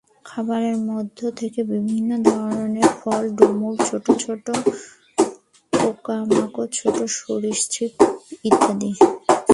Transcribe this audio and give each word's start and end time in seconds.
খাবারের 0.25 0.77
মধ্যে 0.89 1.27
থাকে 1.31 1.61
বিভিন্ন 1.63 2.09
ধরনের 2.23 2.89
ফল, 3.01 3.23
ডুমুর, 3.35 3.75
ছোটো 3.87 4.11
ছোটো 4.15 4.53
পোকামাকড়, 5.73 6.69
ছোটো 6.73 7.03
সরীসৃপ 7.17 7.93
ইত্যাদি। 8.43 8.91